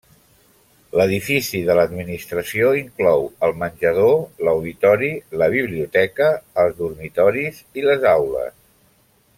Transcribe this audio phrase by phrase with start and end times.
[0.99, 4.17] L'edifici de l'administració inclou: el menjador,
[4.49, 5.11] l'auditori,
[5.43, 6.31] la biblioteca,
[6.65, 8.55] els dormitoris i les aules.